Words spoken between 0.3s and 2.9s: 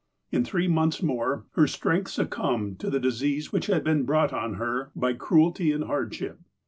In three months more, her strength succumbed to